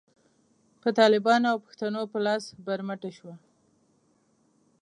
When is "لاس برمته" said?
2.25-3.09